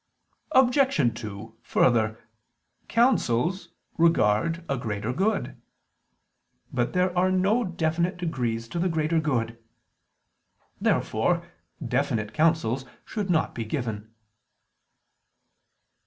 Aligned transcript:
Obj. 0.53 1.13
2: 1.13 1.57
Further, 1.61 2.17
counsels 2.87 3.69
regard 3.99 4.65
a 4.67 4.75
greater 4.75 5.13
good. 5.13 5.61
But 6.73 6.93
there 6.93 7.15
are 7.15 7.31
no 7.31 7.63
definite 7.63 8.17
degrees 8.17 8.67
to 8.69 8.79
the 8.79 8.89
greater 8.89 9.19
good. 9.19 9.61
Therefore 10.79 11.45
definite 11.87 12.33
counsels 12.33 12.83
should 13.05 13.29
not 13.29 13.53
be 13.53 13.63
given. 13.63 14.11